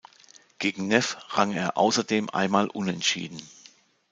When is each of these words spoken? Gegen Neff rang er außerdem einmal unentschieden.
Gegen 0.57 0.87
Neff 0.87 1.15
rang 1.29 1.51
er 1.51 1.77
außerdem 1.77 2.31
einmal 2.31 2.71
unentschieden. 2.71 3.39